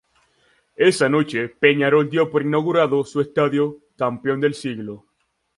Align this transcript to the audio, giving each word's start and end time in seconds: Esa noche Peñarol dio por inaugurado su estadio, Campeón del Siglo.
Esa 0.89 1.07
noche 1.09 1.47
Peñarol 1.47 2.09
dio 2.09 2.31
por 2.31 2.41
inaugurado 2.41 3.03
su 3.03 3.21
estadio, 3.21 3.81
Campeón 3.95 4.39
del 4.41 4.55
Siglo. 4.55 5.05